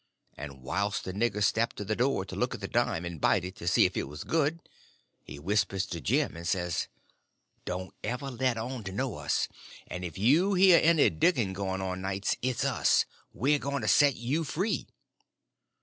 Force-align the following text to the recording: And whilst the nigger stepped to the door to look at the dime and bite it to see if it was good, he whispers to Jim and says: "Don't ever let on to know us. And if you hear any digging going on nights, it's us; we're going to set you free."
And 0.35 0.63
whilst 0.63 1.03
the 1.03 1.13
nigger 1.13 1.43
stepped 1.43 1.75
to 1.75 1.85
the 1.85 1.95
door 1.95 2.25
to 2.25 2.35
look 2.35 2.55
at 2.55 2.59
the 2.59 2.67
dime 2.67 3.05
and 3.05 3.21
bite 3.21 3.45
it 3.45 3.55
to 3.57 3.67
see 3.67 3.85
if 3.85 3.95
it 3.95 4.07
was 4.07 4.23
good, 4.23 4.59
he 5.23 5.37
whispers 5.37 5.85
to 5.85 6.01
Jim 6.01 6.35
and 6.35 6.47
says: 6.47 6.87
"Don't 7.65 7.93
ever 8.03 8.31
let 8.31 8.57
on 8.57 8.83
to 8.85 8.91
know 8.91 9.17
us. 9.17 9.47
And 9.85 10.03
if 10.03 10.17
you 10.17 10.55
hear 10.55 10.79
any 10.81 11.11
digging 11.11 11.53
going 11.53 11.81
on 11.83 12.01
nights, 12.01 12.35
it's 12.41 12.65
us; 12.65 13.05
we're 13.31 13.59
going 13.59 13.83
to 13.83 13.87
set 13.87 14.15
you 14.15 14.43
free." 14.43 14.87